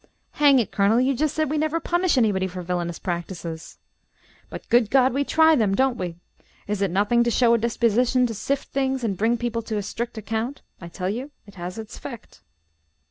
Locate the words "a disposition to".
7.53-8.33